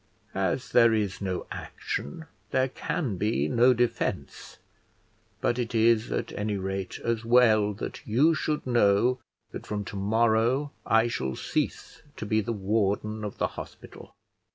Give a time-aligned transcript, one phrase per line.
[0.33, 4.57] As there is no action, there can be no defence;
[5.41, 9.19] but it is, at any rate, as well that you should know
[9.51, 14.15] that from to morrow I shall cease to be the warden of the hospital.